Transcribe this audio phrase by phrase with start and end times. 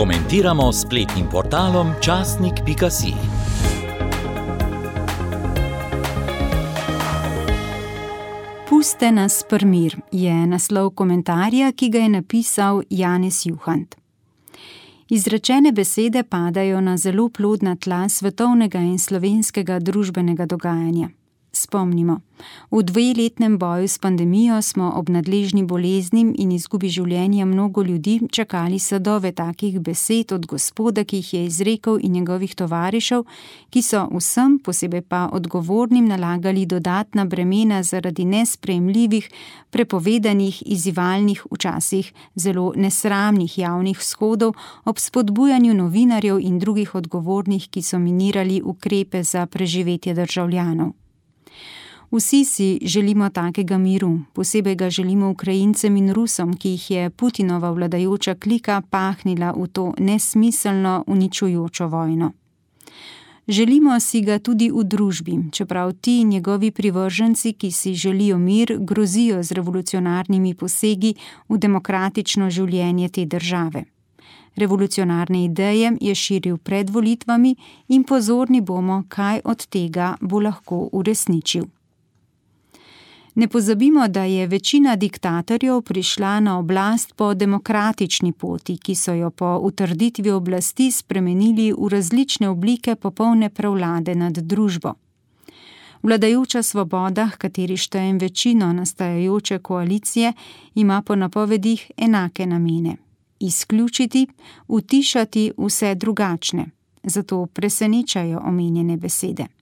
[0.00, 3.12] Komentiramo spletnim portalom časnik.si.
[8.68, 13.94] Puste nas prmir je naslov komentarja, ki ga je napisal Janez Juhant.
[15.08, 21.08] Izrečene besede padajo na zelo plodna tla svetovnega in slovenskega družbenega dogajanja.
[21.52, 22.20] Spomnimo,
[22.70, 28.78] v dveletnem boju s pandemijo smo ob nadležni boleznim in izgubi življenja mnogo ljudi čakali
[28.78, 33.24] sadove takih besed od gospoda, ki jih je izrekel in njegovih tovarišev,
[33.70, 39.26] ki so vsem, posebej pa odgovornim, nalagali dodatna bremena zaradi nespremljivih,
[39.70, 44.54] prepovedanih, izzivalnih, včasih zelo nesramnih javnih shodov
[44.84, 50.94] ob spodbujanju novinarjev in drugih odgovornih, ki so minirali ukrepe za preživetje državljanov.
[52.12, 57.70] Vsi si želimo takega miru, posebej ga želimo Ukrajincem in Rusom, ki jih je Putinova
[57.70, 62.32] vladajoča klika pahnila v to nesmiselno, uničujočo vojno.
[63.48, 69.42] Želimo si ga tudi v družbi, čeprav ti njegovi privrženci, ki si želijo mir, grozijo
[69.42, 71.14] z revolucionarnimi posegi
[71.48, 73.84] v demokratično življenje te države.
[74.56, 77.56] Revolucionarne ideje je širil pred volitvami
[77.88, 81.79] in pozorni bomo, kaj od tega bo lahko uresničil.
[83.34, 89.30] Ne pozabimo, da je večina diktatorjev prišla na oblast po demokratični poti, ki so jo
[89.30, 94.92] po utrditvi oblasti spremenili v različne oblike popolne prevlade nad družbo.
[96.02, 100.32] Vladajoča svoboda, kateri štejem večino nastajajoče koalicije,
[100.74, 102.96] ima po napovedih enake namene:
[103.40, 104.26] izključiti,
[104.68, 106.66] utišati vse drugačne.
[107.02, 109.59] Zato presenečajo omenjene besede.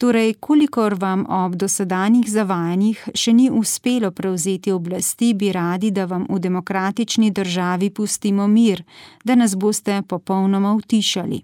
[0.00, 6.22] Torej, kolikor vam ob dosedanjih zavajanjih še ni uspelo prevzeti oblasti, bi radi, da vam
[6.24, 8.80] v demokratični državi pustimo mir,
[9.24, 11.40] da nas boste popolnoma utišali.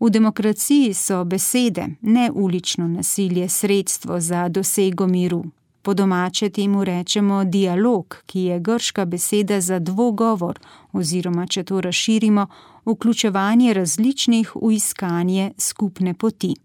[0.00, 5.44] V demokraciji so besede, ne ulično nasilje, sredstvo za dosego miru.
[5.82, 10.58] Po domače temu rečemo dialog, ki je grška beseda za dvogovor,
[10.92, 12.46] oziroma, če to razširimo,
[12.90, 16.56] vključevanje različnih v iskanje skupne poti.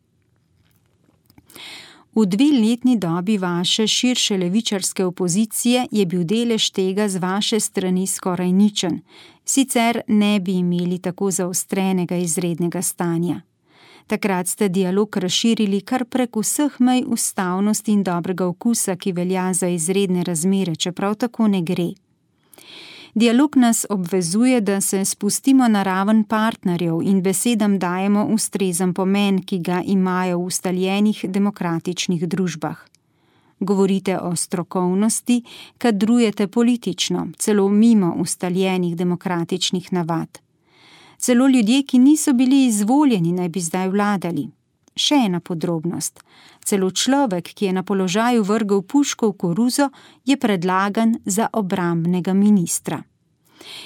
[2.15, 8.51] V dveletni dobi vaše širše levičarske opozicije je bil delež tega z vaše strani skoraj
[8.51, 9.01] ničen,
[9.45, 13.41] sicer ne bi imeli tako zaostrenega izrednega stanja.
[14.07, 19.67] Takrat ste dialog razširili kar prek vseh mej ustavnosti in dobrega okusa, ki velja za
[19.67, 21.89] izredne razmere, čeprav tako ne gre.
[23.17, 29.59] Dialog nas obvezuje, da se spustimo na raven partnerjev in besedam dajemo ustrezen pomen, ki
[29.59, 32.75] ga imajo v ustaljenih demokratičnih družbah.
[33.59, 35.43] Govorite o strokovnosti,
[35.77, 40.39] kadrujete politično, celo mimo ustaljenih demokratičnih navad.
[41.17, 44.49] Celo ljudje, ki niso bili izvoljeni, naj bi zdaj vladali.
[44.95, 46.23] Še ena podrobnost:
[46.63, 49.89] celo človek, ki je na položaju vrgel puško v koruzo,
[50.25, 53.03] je predlagan za obrambnega ministra.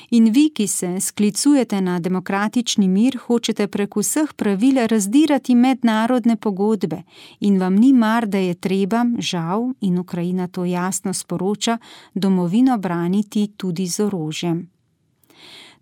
[0.10, 7.04] In vi, ki se sklicujete na demokratični mir, hočete prek vseh pravil razdirati mednarodne pogodbe
[7.40, 11.78] in vam ni mar, da je treba, žal, in Ukrajina to jasno sporoča,
[12.14, 14.79] domovino braniti tudi z orožjem.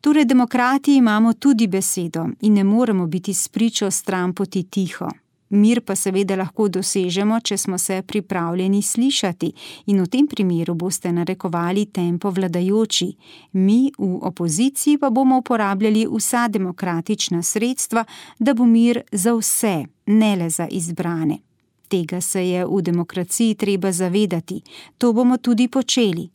[0.01, 5.09] Torej, demokrati imamo tudi besedo in ne moremo biti spričo stran poti tiho.
[5.49, 9.51] Mir pa seveda lahko dosežemo, če smo se pripravljeni slišati,
[9.87, 13.07] in v tem primeru boste narekovali tempo vladajoči,
[13.53, 18.03] mi v opoziciji pa bomo uporabljali vsa demokratična sredstva,
[18.39, 21.39] da bo mir za vse, ne le za izbrane.
[21.87, 24.61] Tega se je v demokraciji treba zavedati,
[24.97, 26.27] to bomo tudi počeli.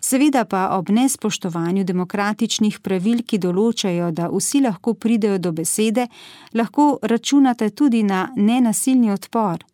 [0.00, 6.08] Seveda pa ob nespoštovanju demokratičnih pravil, ki določajo, da vsi lahko pridejo do besede,
[6.54, 9.64] lahko računate tudi na nenasilni odpor.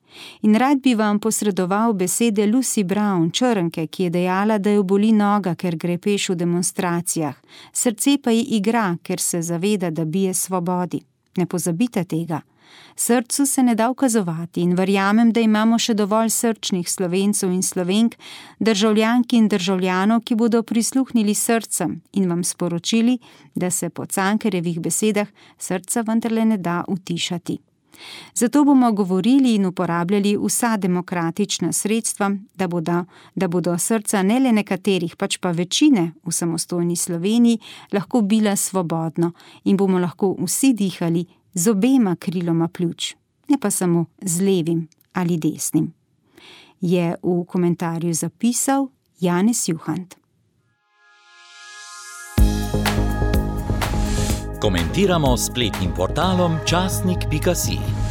[0.43, 5.13] In rad bi vam posredoval besede Lucy Brown, črnke, ki je dejala, da jo boli
[5.13, 7.37] noga, ker gre peš v demonstracijah,
[7.73, 11.01] srce pa ji igra, ker se zaveda, da bije svobodi.
[11.37, 12.43] Ne pozabite tega.
[12.97, 18.15] Srcu se ne da ukazovati in verjamem, da imamo še dovolj srčnih slovencev in slovenk,
[18.61, 23.19] državljank in državljanov, ki bodo prisluhnili srcem in vam sporočili,
[23.55, 25.29] da se po cankerjevih besedah
[25.59, 27.59] srca vendarle ne da utišati.
[28.35, 33.05] Zato bomo govorili in uporabljali vsa demokratična sredstva, da bodo,
[33.35, 37.59] da bodo srca ne le nekaterih, pač pa večine v samostojni Sloveniji
[37.93, 39.33] lahko bila svobodno
[39.65, 43.15] in bomo lahko vsi dihali z obema kriloma pljuč,
[43.49, 45.93] ne pa samo z levim ali desnim,
[46.81, 48.89] je v komentarju zapisal
[49.21, 50.15] Janez Juhant.
[54.61, 58.02] Komentiramo spletnim portalom časnik.si.